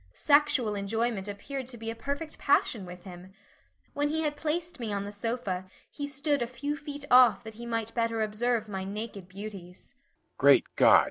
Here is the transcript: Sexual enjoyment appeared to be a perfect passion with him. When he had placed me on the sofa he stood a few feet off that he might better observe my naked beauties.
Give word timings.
Sexual 0.15 0.73
enjoyment 0.73 1.27
appeared 1.27 1.67
to 1.67 1.77
be 1.77 1.91
a 1.91 1.95
perfect 1.95 2.39
passion 2.39 2.87
with 2.87 3.03
him. 3.03 3.35
When 3.93 4.09
he 4.09 4.21
had 4.23 4.35
placed 4.35 4.79
me 4.79 4.91
on 4.91 5.05
the 5.05 5.11
sofa 5.11 5.65
he 5.91 6.07
stood 6.07 6.41
a 6.41 6.47
few 6.47 6.75
feet 6.75 7.05
off 7.11 7.43
that 7.43 7.53
he 7.53 7.67
might 7.67 7.93
better 7.93 8.23
observe 8.23 8.67
my 8.67 8.83
naked 8.83 9.27
beauties. 9.29 9.93